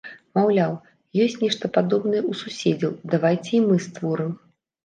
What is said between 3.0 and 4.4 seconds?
давайце і мы створым!